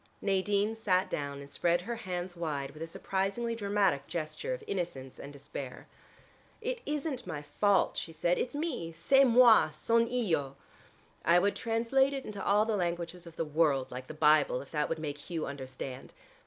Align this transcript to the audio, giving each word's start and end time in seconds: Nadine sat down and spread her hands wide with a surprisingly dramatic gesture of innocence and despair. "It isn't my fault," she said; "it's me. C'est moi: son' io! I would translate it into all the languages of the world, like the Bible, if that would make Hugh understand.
Nadine 0.19 0.75
sat 0.75 1.11
down 1.11 1.41
and 1.41 1.51
spread 1.51 1.81
her 1.81 1.97
hands 1.97 2.35
wide 2.35 2.71
with 2.71 2.81
a 2.81 2.87
surprisingly 2.87 3.53
dramatic 3.53 4.07
gesture 4.07 4.51
of 4.51 4.63
innocence 4.65 5.19
and 5.19 5.31
despair. 5.31 5.85
"It 6.59 6.81
isn't 6.87 7.27
my 7.27 7.43
fault," 7.43 7.97
she 7.97 8.11
said; 8.11 8.39
"it's 8.39 8.55
me. 8.55 8.91
C'est 8.93 9.25
moi: 9.25 9.69
son' 9.69 10.09
io! 10.11 10.55
I 11.23 11.37
would 11.37 11.55
translate 11.55 12.13
it 12.13 12.25
into 12.25 12.43
all 12.43 12.65
the 12.65 12.75
languages 12.75 13.27
of 13.27 13.35
the 13.35 13.45
world, 13.45 13.91
like 13.91 14.07
the 14.07 14.15
Bible, 14.15 14.59
if 14.63 14.71
that 14.71 14.89
would 14.89 14.97
make 14.97 15.19
Hugh 15.29 15.45
understand. 15.45 16.15